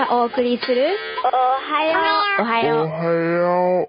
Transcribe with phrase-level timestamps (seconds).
[0.00, 0.88] がお送りする
[1.24, 1.98] おはよ
[2.38, 2.86] おはよう。
[2.86, 3.88] おはよう。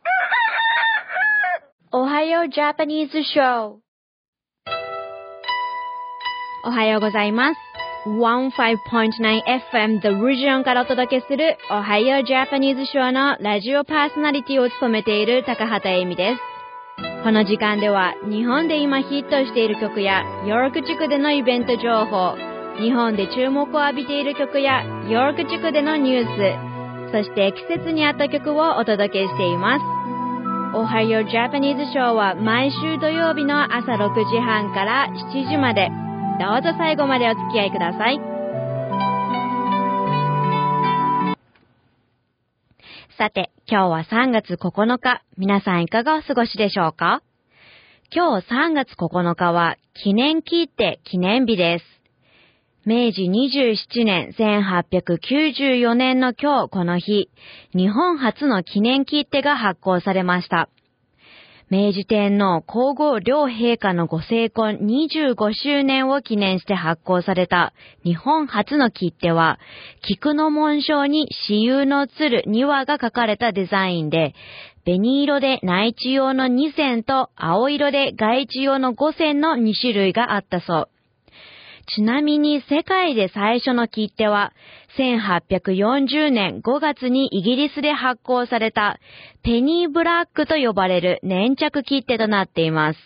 [1.94, 3.78] おはようジャパニーズショー。
[6.66, 7.58] おはようございます。
[8.08, 16.42] 15.9FM The Region からお届けするおはようジャパニーズショーのラジオパーソナリティを務めている高畑恵美です。
[17.24, 22.36] この時間では日本で今ヒットしている曲やヨーク地区でのイベント情報、
[22.82, 29.84] 日本で注目を浴びている曲やヨーク地区でのニュース、そして季節に合った曲をお届けしています。
[30.74, 35.90] おはようジャパニーズショーは毎週土曜日の朝6時半から7時まで。
[36.40, 38.22] どうぞ最後までお付き合いください。
[43.18, 45.24] さて、今日は3月9日。
[45.38, 47.22] 皆さんいかがお過ごしでしょうか？
[48.16, 52.01] 今日3月9日は記念切手記念日です。
[52.84, 57.30] 明治27年1894年の今日この日、
[57.76, 60.68] 日本初の記念切手が発行されました。
[61.70, 67.74] 明治天皇皇后両陛下のご成婚25周年を記念して発行された
[68.04, 69.60] 日本初の切手は、
[70.02, 74.34] 菊の紋章に私有の鶴2羽が書かれたデザインで、
[74.86, 80.90] 紅色で内地用の2線と青色で外地用の5線の2種類があったそう。
[81.94, 84.54] ちなみに世界で最初の切手は、
[84.98, 88.98] 1840年5月にイギリスで発行された
[89.44, 93.00] ペニーブラックと呼ばれる粘着切手となっています。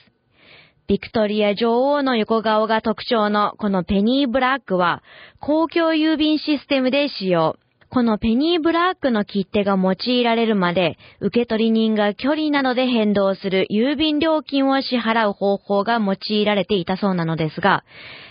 [0.87, 5.01] ビクトリア女王の横顔が特徴のこのペニーブラックは
[5.39, 7.57] 公共郵便システムで使用。
[7.95, 17.85] このペニーブラックの切手が用いられるまで、受取人が距離などで変動する郵便料金を支払う方法が用いられていたそうなのですが、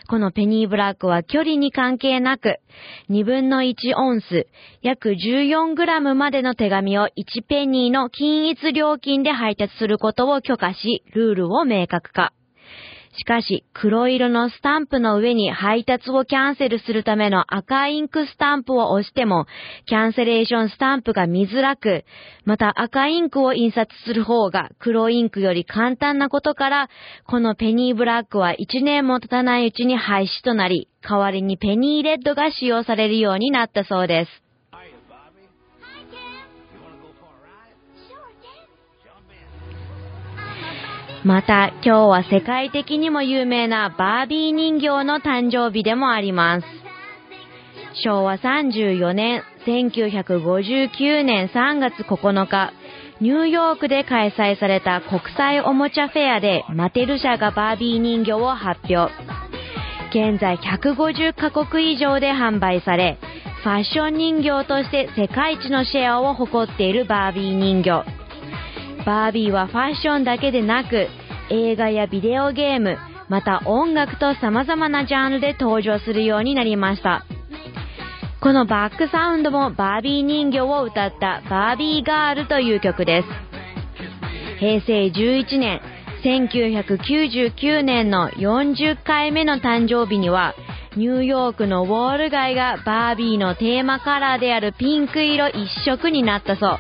[0.06, 2.58] このペニーブラックは距離に関係なく、
[3.08, 4.48] 2分の1オンス、
[4.82, 12.34] 約14グラムまでの手紙を1ペニーの均一料金で配達することを許可し、ルールを明確化。
[13.16, 19.47] しかし、黒色のスタンプの上に配達をキャンセルするための赤インクスタンプを押しても、
[19.86, 22.04] キャンセレーションスタンプが見づらく、
[22.44, 26.88] また赤インクを印刷する方が黒インクより簡単なことから、
[27.26, 34.44] このペニーブラックは1年も経たないうちに廃止となり、代わりにペニーレッドが使用されるようになったそうです。
[41.24, 46.66] また、今日は世界的にも有名なバービー人形の誕生日でもあります。
[48.04, 52.72] 昭和34年、1959年3月9日、
[53.22, 59.10] ニューヨークで開催された国際おもちゃフェアでマテル社がバービー人形を発表。
[60.10, 63.16] 現在150カ国以上で販売され、
[63.62, 68.23] ファッション人形として世界一のシェアを誇っているバービー人形。
[69.04, 71.09] バービーはファッションだけでなく、
[71.50, 72.97] 映画やビデオゲーム、
[73.28, 77.25] また音楽と様々なジャンルで登場するようになりました。
[78.41, 83.28] このバックサウンドもバービー人形を歌ったバービーガールという曲です。
[84.59, 85.81] 平成11年、
[86.25, 90.54] 1999年の40回目の誕生日には、
[90.97, 96.78] ニューヨークのウォール街がバービーのテーマカラーであるピンク色一色になったそう。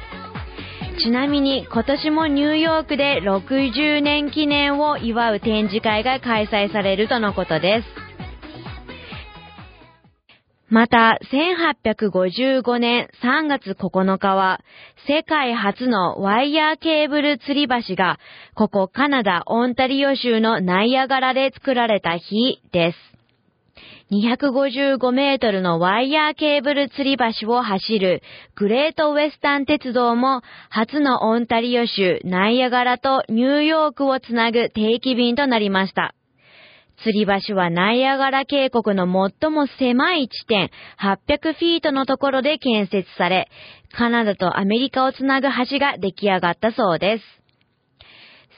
[1.02, 8.04] ちなみに今年もニューヨークで60年記念を祝う展示会が開催されるとのことです。
[10.70, 14.60] また、1855年3月9日は、
[15.06, 18.18] 世界初のワイヤーケーブル吊り橋が、
[18.54, 23.13] ここカナダ・オンタリオ州のナイアガラで作られた日です。
[24.22, 28.22] 255メートルのワイヤーケーブル吊り橋を走る
[28.54, 36.14] グレートウェスタン鉄道も初のオンタリオ州ナイアガラとニューヨークをつなぐ定期便となりました。
[37.04, 39.06] 吊り橋はナイアガラ渓谷の
[39.40, 40.70] 最も狭い地点
[41.00, 43.48] 800フィートのところで建設され、
[43.96, 47.43] カナダとアメリカをつなぐ橋が出来上がったそうです。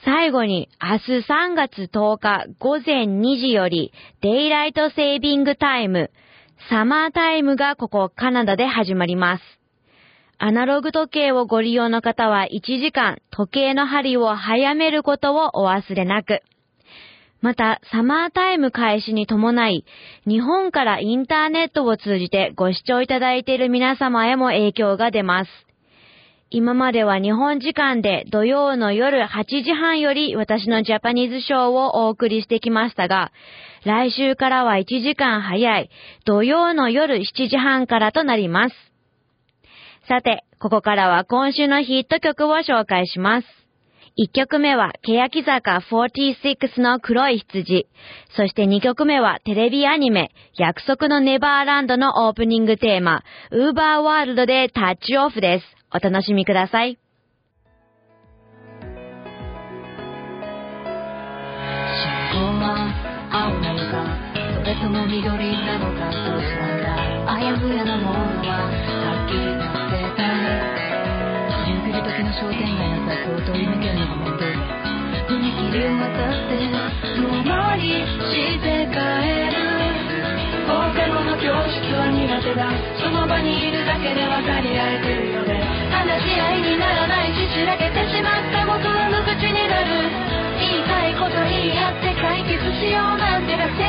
[0.07, 6.11] 最後に明日3月10日午前2時よりデイライトセービングタイム、
[6.69, 9.43] サマータイムがここカナダで始まります。
[10.37, 16.41] アナログ時計をご利用の方は1時間時計の針を早めることをお忘れなく。
[17.41, 19.83] また、サマータイム開始に伴い、
[20.25, 25.66] 日本からインターネットを通じてご視聴いただいている皆様へも影響が出ます。
[26.49, 33.33] 今までは日本時間で土曜の夜8時半より私のジャパニーズショーをお送りしてきましたが、
[33.83, 35.89] 来週からは1時間早い
[36.25, 38.75] 土曜の夜7時半からとなります。
[40.07, 43.47] さて、ここからは今週のヒット曲を紹介します。
[44.17, 47.87] 1曲目は、欅坂46の黒い羊。
[48.35, 53.21] そして2曲目は、テレビアニメ、約束のネバーランドのオープニングテーマ、
[53.51, 55.76] ウーバーワールドでタッチオフです。
[55.93, 56.99] お楽しみください。
[61.97, 62.91] 信号は
[63.31, 64.03] 青なのか
[64.35, 65.23] それとも緑
[65.65, 74.51] なのかどうしたんだあやふやなものははっきりさせたい夕暮れ時の商店街の雑を取り抜けるのが面倒
[75.27, 76.67] 踏切を渡って
[77.15, 78.99] 遠回りして帰
[79.55, 79.63] る
[80.67, 82.67] 放課後の教室は苦手だ
[82.99, 85.06] その場にいるだけで分かり合えて
[87.67, 90.07] らけてしまった元は無口になる。
[90.57, 93.86] 言いたいこと言い合って解決しようなんて楽天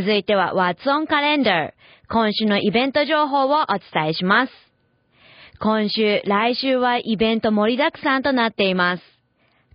[0.00, 1.72] 続いては What's on Calendar?
[2.08, 4.52] 今週のイベント情報をお伝えします。
[5.60, 9.02] 今週、来週はイベント盛りだくさんとなっています。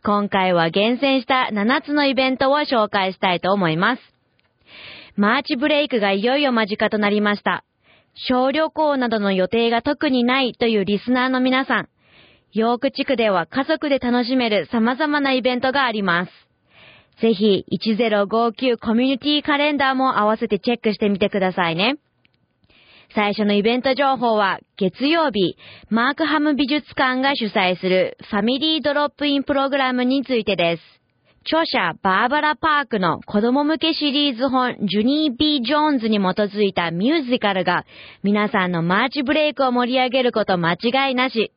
[0.03, 4.01] 今回は厳選した7つのイベントを紹介したいと思います。
[5.15, 7.63] マーチブレイクがいよいよ間近となりました。
[8.27, 11.89] 小旅行などの予定が特にないというリスナーの皆さん、
[12.51, 16.44] ヨーク地区では家族で楽しめる様々なイベントがあります。
[17.21, 21.97] ぜひ1059コミュニティカレンダーも合わせてチェックしてみてくださいね。
[23.13, 25.55] 最初のイベント情報は月曜日、
[25.89, 30.81] マークハム美術館が主催するファミリードロップインプログラムについてです。
[31.47, 37.85] 著者バーバラ・パークの子供向けシリーズ本ジュニー・ビー・ジョーンズに基づいたミュージカルが
[38.23, 41.51] 皆さんのマーチブレイクを盛り上げること間違いなし。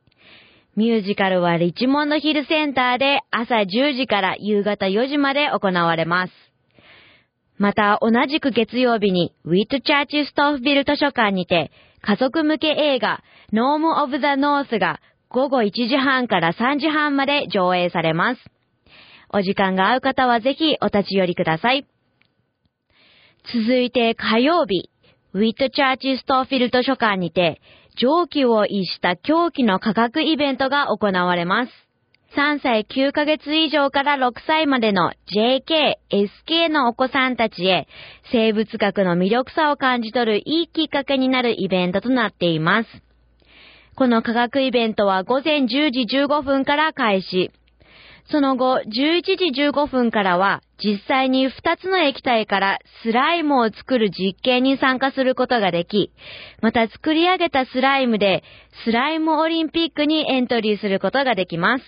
[0.79, 6.33] ミュージカルはリチモンドヒルセンターで朝10時から夕方4時まで行われます。
[7.57, 18.41] また同じく月曜日にウィットチャーチストーフビル図書館にて家族向け映画ノーム・オブ・ザ・ノースが午後1時半から3時半まで上映されます。
[19.35, 21.89] お時間が合う方はぜひお立ち寄りください。
[23.53, 24.91] 続いて火曜日、
[25.33, 27.61] ウィットチャーチストーフビル図書館にて
[28.01, 31.73] 蒸気を逸した狂気の科学イベントが行われます。
[32.37, 37.89] 3歳9ヶ月以上から6歳までの JK、SK のお子さんたちへ
[38.31, 42.89] 生物学の魅力さを感じ取るいいきっかけになるイベントとなっています。
[43.97, 47.51] この科学イベントは午前10時15分から開始。
[48.31, 56.13] その後、11時15分からは、実際に2つの液体からスライムを作る実験に参加することができ、
[56.61, 58.45] また作り上げたスライムで、
[58.85, 61.85] スライムオリンピックにエントリーすることができます。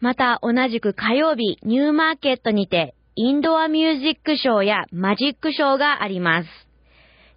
[0.00, 6.48] また、同じく火曜日、ニューマーケットにて、インドアミュージックショーやマジックショーがあります。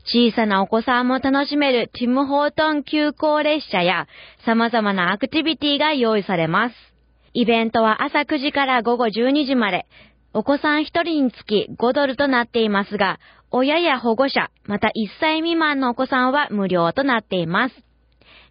[0.06, 4.08] 小さなお子さんも楽しめるティム・ホートン急行列車や
[4.46, 6.93] 様々なアクティビティが用意されます。
[7.36, 9.88] イベントは朝9時から午後12時まで、
[10.34, 17.76] お子さん1人につき5ドルとなっていますが、親や保護者、また1歳未満のお子さんは無料となっています。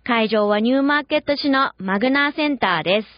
[0.05, 3.09] 会場はニューマーケット市のマグナーセンターです。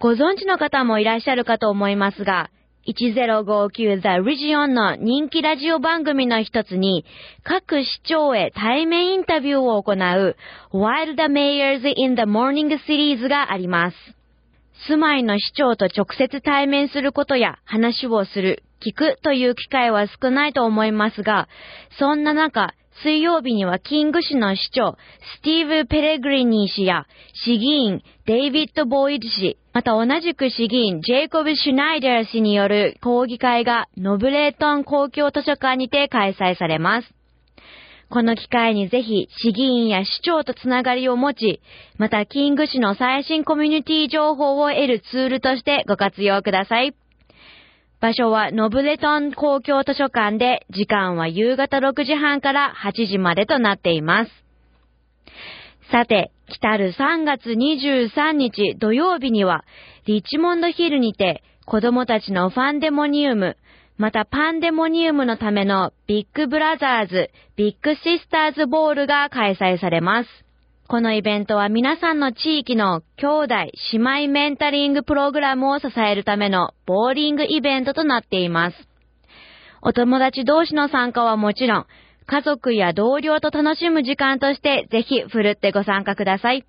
[0.00, 2.50] ご存知の方もいらっしゃるかと思いますが、
[2.86, 7.04] 1059 The Region の人気ラジオ番組の一つに、
[7.42, 10.36] 各市長へ対面インタビューを行う
[10.72, 13.96] Wild Mayors in the Morning シリーズがあります。
[14.88, 21.48] 住まいの市長と直接対面することや話をする、聞くという機会は少ないと思いますが、
[21.98, 24.96] そんな中、水曜日にはキング市の市長、
[25.38, 27.06] スティーブ・ペレグリニー氏や、
[27.44, 37.14] 市議員、デイビッド・ボイド氏、また同じく市議員、ジェイコブ・シュナイダー氏による講義会が、ノブレートン公共図書館にて開催されます。
[38.14, 41.60] この機会にぜひ市議員や市長とつながりを持ち、
[41.98, 46.94] またキング市の最新コミュニティ情報を得るツールとしてご活用ください。
[48.00, 54.30] 場所はノブレトン公共図書館で、時間は夕方6時半から8時までとなっています。
[55.90, 59.64] さて、来たる3月23日土曜日には、
[60.06, 63.56] リッチモンドヒルにて子供たちのファンデモニウム、
[63.96, 70.28] またパンデモニウムのためのビッグブラザーズ、ビッグシスターズボールが開催されます。
[70.88, 73.54] このイベントは皆さんの地域の兄弟、
[73.92, 78.76] 姉妹メンタリングプログラムを支えるためのボーリングイベントとなっています。
[79.80, 81.86] お友達同士の参加はもちろん、
[82.26, 86.64] 家族や同僚と楽しむ時間としてぜひふるってご参加ください。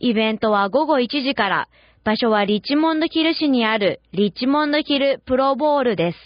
[0.00, 1.68] イベントは午後1時から、
[2.04, 6.18] 場所はリッチモンドヒル市にあるリッチモンドヒルプロボールです。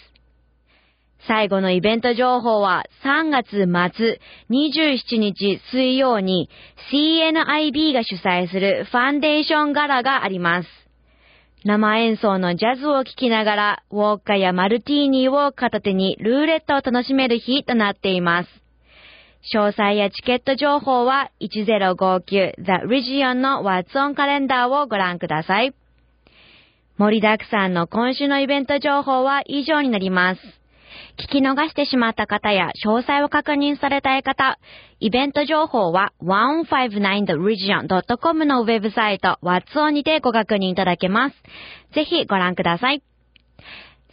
[1.25, 3.51] 最後のイベント情報は3月
[3.95, 4.19] 末
[4.49, 6.49] 27日水曜に
[6.91, 10.69] CNIB が主催するファンデーションガラがあります。
[11.63, 18.49] 生演奏のジャズを聴きながらウォッカやマルティーニを片手にルーレットを楽しめる日となっています。
[19.53, 25.73] 詳細やチケット情報は1059 The Region の What's on カレンダーをご覧ください。
[26.97, 30.41] 盛りだくさんの今週のイベント情報は以上になります。
[31.17, 34.59] 聞き逃してしまった方や詳細を確認されたい方、
[34.99, 41.35] イベント情報は 159theregion.com のウェブサイト What's on にてご確認いただけます。
[41.93, 43.01] ぜひご覧ください。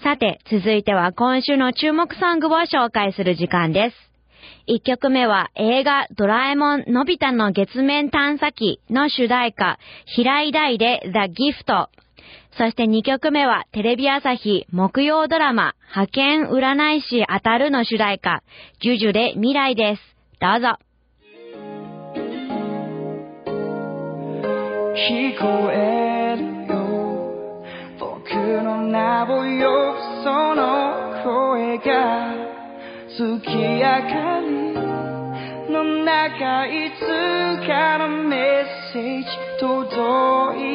[0.03, 4.06] さて、続いては今週の注目ソングを紹介する時間です。
[4.69, 11.89] 1曲目は映画ドラえもんのび太の月面探査機の主題歌、平井大で The Gift。
[12.59, 18.43] そして2曲目はテレビ朝日木曜ドラマ派遣占い師当たるの主題歌、
[18.81, 20.03] ジュジュで未来です。
[20.41, 20.79] どうぞ。
[24.97, 27.63] 聞こえるよ
[28.01, 32.33] 僕の名を呼ぶその声が
[33.19, 34.53] 月明かり
[35.73, 37.01] の中いつ
[37.67, 39.27] かのメッセージ
[39.59, 39.73] 届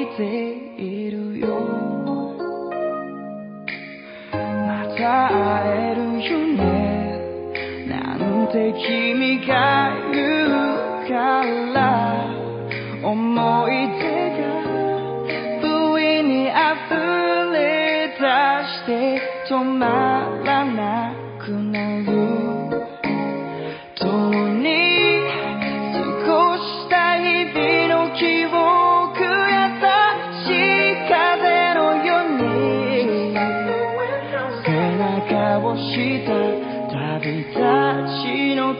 [0.01, 0.21] いて
[0.81, 1.47] いるよ。
[4.33, 6.61] また会えるよね。
[7.87, 8.19] なん
[8.51, 9.51] て君が
[10.11, 10.17] 言
[10.47, 11.43] うか
[11.75, 11.81] ら。
[13.03, 14.03] 思い出
[14.37, 14.43] が
[15.59, 15.65] 不
[15.99, 16.53] 意に溢
[17.51, 18.21] れ出
[18.67, 18.89] して
[19.49, 20.20] 止まら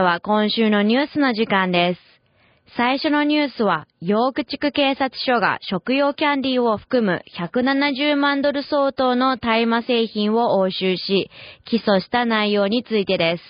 [0.08, 2.00] は今週のニュースの時間です。
[2.78, 11.30] 最初のニュースは、ヨーク地区警察署が食用キャンディーを含む170万ドル相当の大麻製品を押収し、
[11.66, 13.42] 起訴した内容についてです。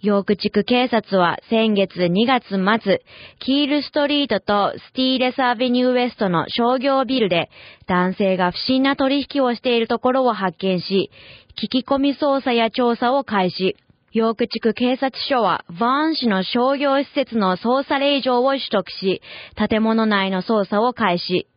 [0.00, 3.00] ヨーク地区警察は先月2月末、
[3.38, 7.48] キールストリートとスティーレスアベニューウエストの商業ビルで
[7.86, 11.10] 男性が不審な取引をしているところを発見し、
[11.56, 13.76] 聞き込み捜査や調査を開始。
[14.14, 19.20] ヨーク地区警察署は、バーン市の商業施設の捜査令状を取得し、
[19.56, 21.48] 建物内の捜査を開始。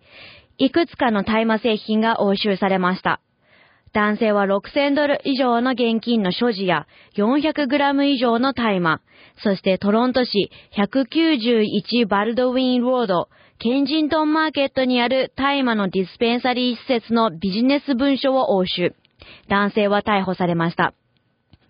[0.58, 3.22] いくつかの大麻製品が押収されました。
[3.94, 9.02] 男性は6000ドル以上の現金の所持や400グラム以上の大麻、
[9.44, 18.96] そしてトロント市191バルドウィンロード、ケンジントンマーケットにある大麻のディスペンサリー施設のビジネス文書を押収。
[19.48, 20.96] 男性は逮捕されました。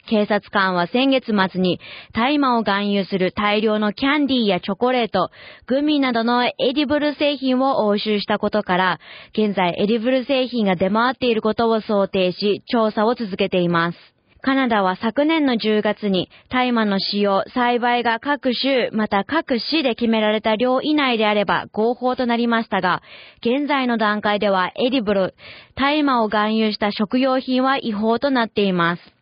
[0.07, 1.79] 警察官は先月末に
[2.13, 5.29] 大麻を含有する大量のキャンディーやチョコレート、
[5.67, 8.99] グミなどの edible 製品を押収したことから、
[9.33, 13.97] 現在 edible 製品が出回っていることを想定し、調査を続けています。
[14.41, 23.01] カナダは昨年の10月に大麻の使用、栽培が各州、また各市で決められた量以内であれば合法となりましたが、
[23.39, 25.33] 現在の段階では edible、
[25.75, 29.16] 大麻を含有した食用品は違法となっています。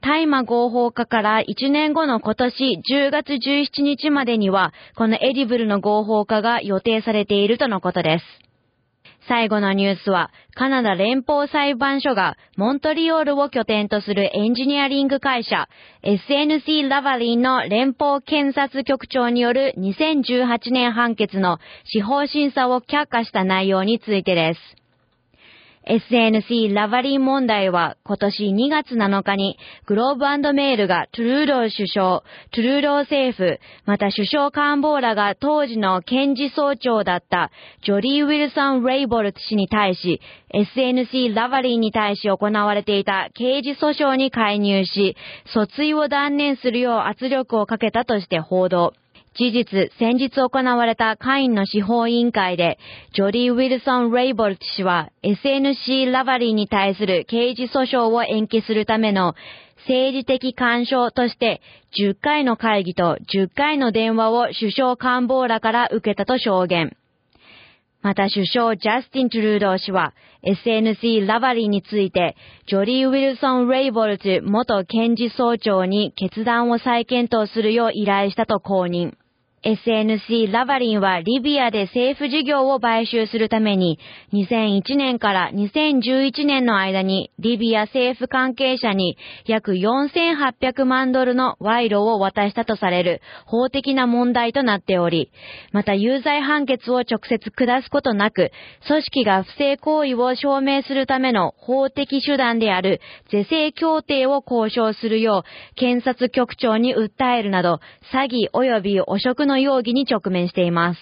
[0.00, 8.24] 大麻合法化から1年後の今年10月17日までには、この edible の合法化が予定されているとのことです。
[9.28, 15.68] 最後のニュースは、カナダ連邦裁判所がモントリオールを拠点とするエンジニアリング会社
[16.02, 24.60] SNC ラバリンの連邦検察局長による2018年判決の司法審査を却下した内容についてです。
[25.88, 32.22] SNC ラバリン問題は今年2月7日にグローブメールがトゥルードー首相、
[32.52, 37.50] トゥルードー政府、また首相官房らが当時の検事総長だった
[37.86, 40.20] ジョリー・ウィルソン・レイボルト氏に対し、
[40.52, 45.16] SNC ラバリンに対し行われていた刑事訴訟に介入し、
[45.54, 48.92] 訴追を断念するよう圧力をかけたとして報道。
[49.38, 52.76] 事実、先日行われた会員の司法委員会で、
[53.14, 59.36] ジョリー・ウィルソン・レイボルト氏は SNC ラバリーに対する刑事訴訟を延期するための
[59.86, 61.60] 政治的干渉として
[61.96, 66.96] 10回の会議と10回の電話を首相官房らから受けたと証言。
[68.02, 72.34] また首相ジャスティン・トゥルード氏は SNC ラバリーについて
[72.66, 79.14] ジョリー・ウィルソン・レイボルト元検事総長に決断を再検討するよう依頼したと公認。
[79.64, 83.98] SNC ラバリンはリビアで政府事業を買収するために
[84.32, 89.16] 2001年から2011年の間にリビア政府関係者に
[89.46, 95.32] 約4800万ドルの賄賂を渡したとされる法的な問題となっており、
[95.72, 98.52] また有罪判決を直接下すことなく、
[98.86, 107.80] 組織が不正行為を証明するための法的手段である是正協定を交渉するよう検察局長に訴えるなど、
[108.12, 111.00] 詐欺及び汚職の容疑に直面しています。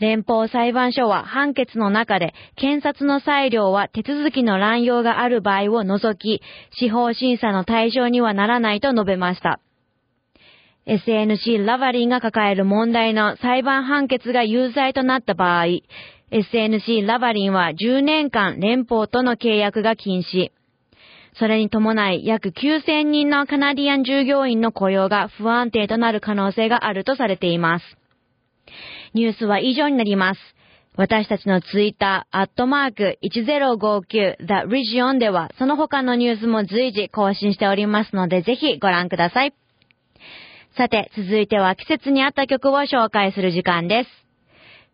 [0.00, 6.40] 連邦裁判所は判決の中で検察の裁量は手続きの乱用がある場合を除き、
[6.72, 9.60] 司法審査の対象にはならないと述べました。
[10.86, 15.66] SNC ラバリンが抱える問題の裁判判決が有罪となった場合、
[16.32, 20.50] SNC ラバリンは10年間連邦との契約が禁止。
[21.38, 27.84] それに伴い約9000人のカナディアン従業員の雇用が不安定となる可能性があるとされています。
[29.14, 30.40] ニュースは以上になります。
[30.96, 39.54] 私たちのツイッター、アットマーク1059 The Region ではその他のニュースも随時更新しておりますのでぜひご覧ください。
[40.76, 44.10] さて、続いては季節に合った曲を紹介する時間です。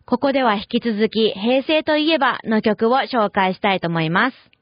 [0.06, 4.55] ここでは引き続き平成といえばの曲を紹介したいと思います。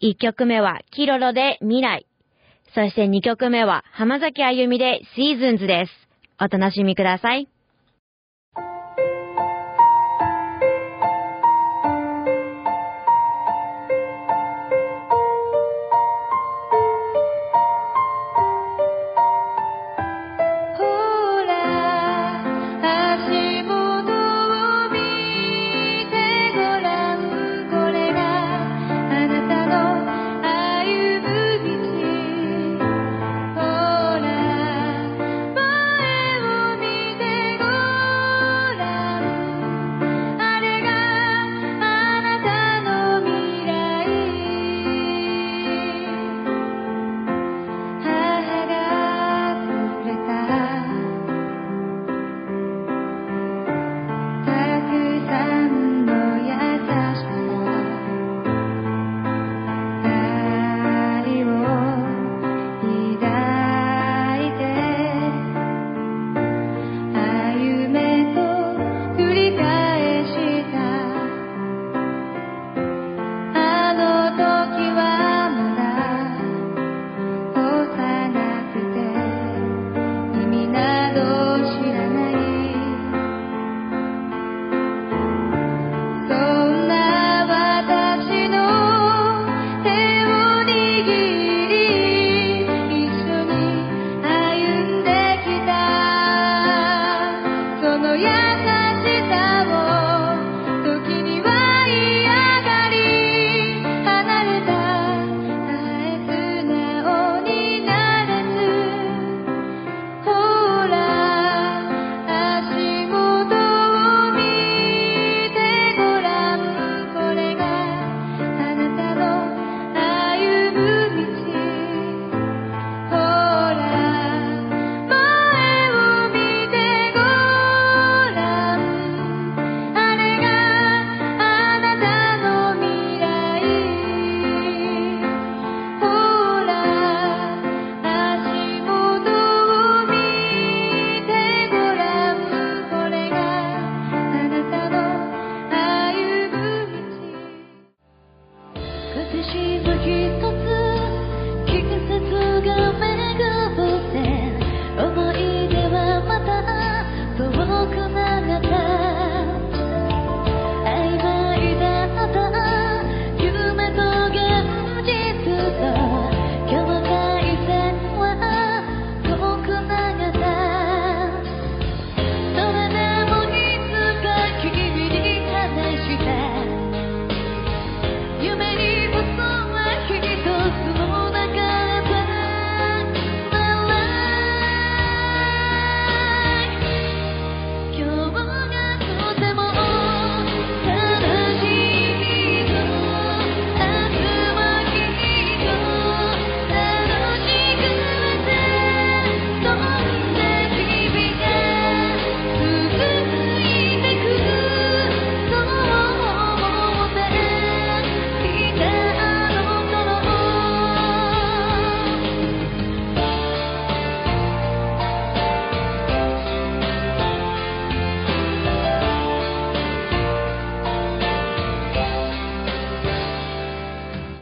[0.00, 2.06] 1曲目はキロロで未来。
[2.74, 5.92] そして2曲目は浜崎あゆみでシーズンズです。
[6.40, 7.48] お楽しみください。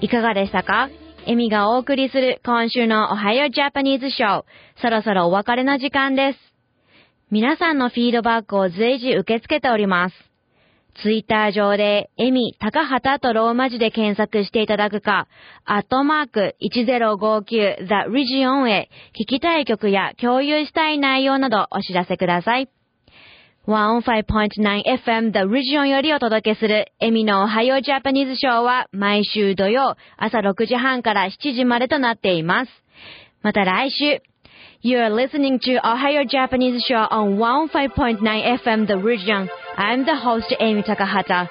[0.07, 0.89] いかがでしたか？
[1.27, 4.45] エミがお送りする今週のおはようジャパニーズショー。
[4.81, 6.39] そろそろお別れの時間です。
[7.33, 10.15] 皆さんのフィードバックを随時受け付けております。
[11.03, 15.27] ツイッター上で、エミ、高畑とローマ字で検索していただくか、
[15.65, 18.89] アットマーク 1059The Region へ
[19.21, 22.69] 聞きたい曲や共有したい内容などお知らせください。
[23.68, 32.72] 105.9FM The Region よりお届けするエミのおはようジャパニーズショーは毎週土曜朝6時半から7時までとなっています。
[33.44, 34.22] また来週、
[34.84, 38.20] You are listening to Ohio Japanese Show on 105.9
[38.64, 39.48] FM The Region.
[39.78, 41.48] I'm the host Amy Takahata.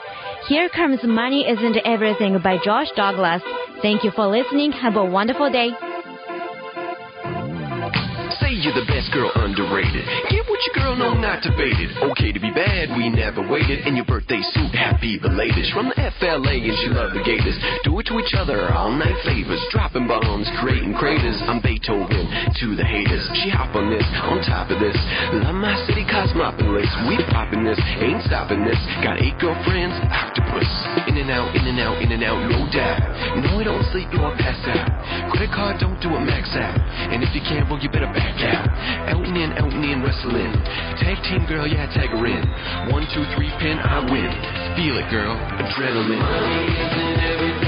[0.48, 3.40] Here comes Money Isn't Everything by Josh Douglas.
[3.82, 4.72] Thank you for listening.
[4.72, 5.70] Have a wonderful day.
[8.75, 10.03] The best girl underrated.
[10.27, 11.89] Get what your girl know not it.
[12.11, 13.87] Okay to be bad, we never waited.
[13.87, 15.71] In your birthday suit, happy belated.
[15.71, 17.55] From the FLA and she love the gators.
[17.87, 19.63] Do it to each other, all night favors.
[19.71, 21.39] Dropping bombs, creating craters.
[21.47, 22.27] I'm Beethoven
[22.59, 23.23] to the haters.
[23.39, 24.97] She hop on this, on top of this.
[25.39, 26.91] Love my city cosmopolis.
[27.07, 28.79] We popping this, ain't stopping this.
[28.99, 30.94] Got eight girlfriends, octopus.
[31.15, 32.99] In and out, in and out, in and out, no doubt.
[33.39, 35.31] No, we don't sleep, you won't pass out.
[35.31, 36.75] Credit card, don't do a max out.
[36.75, 38.67] And if you can't, well, you better back out.
[39.07, 40.51] Out and in, out and in, wrestling.
[40.99, 42.43] Tag team girl, yeah, tag her in.
[42.91, 44.27] One, two, three, pin, I win.
[44.75, 45.39] Feel it, girl.
[45.39, 46.19] Adrenaline.
[46.19, 47.64] Money isn't everything,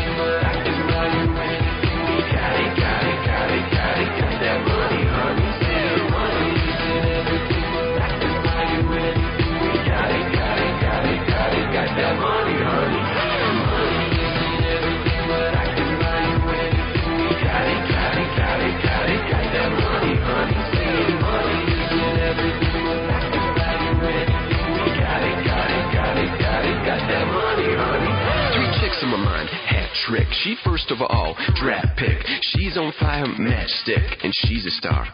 [33.18, 35.08] I'm matchstick, and she's a star.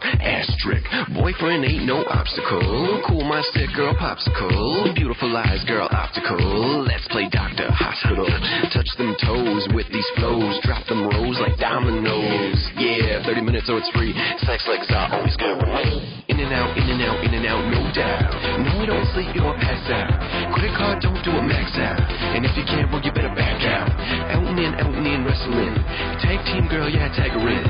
[1.44, 3.04] Ain't no obstacle.
[3.04, 4.94] Cool my stick, girl, popsicle.
[4.96, 6.40] Beautiful eyes, girl, optical.
[6.88, 8.24] Let's play doctor, hospital.
[8.72, 10.56] Touch them toes with these flows.
[10.64, 12.56] Drop them rows like dominoes.
[12.80, 14.16] Yeah, 30 minutes, so it's free.
[14.48, 16.24] Sex legs are always good with me.
[16.32, 18.32] In and out, in and out, in and out, no doubt.
[18.64, 20.16] No, we don't sleep, you don't pass out.
[20.56, 22.00] Credit card, don't do it max out.
[22.32, 23.92] And if you can't, well, you better back out.
[24.32, 25.76] Out and in, out and in, wrestling.
[26.24, 27.64] Tag team girl, yeah, tag her in.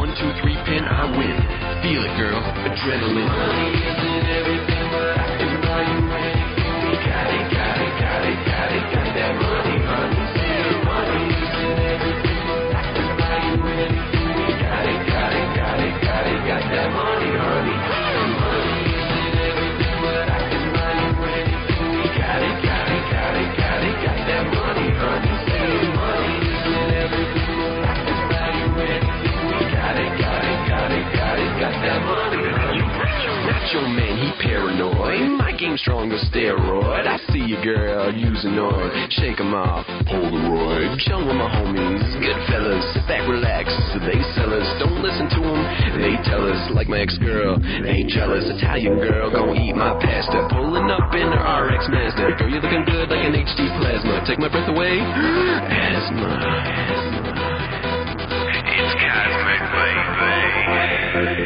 [0.00, 1.36] One, two, three, pin, I win.
[1.84, 2.40] Feel it, girl.
[2.40, 3.17] Adrenaline.
[3.18, 4.77] Daily.
[48.48, 50.48] Italian girl, gon' eat my pasta.
[50.50, 52.36] Pulling up in her RX Mazda.
[52.38, 54.24] Girl, you're looking good like an HD plasma.
[54.26, 54.98] Take my breath away.
[54.98, 56.32] Asthma.
[58.64, 59.62] It's cosmic,
[61.14, 61.37] baby.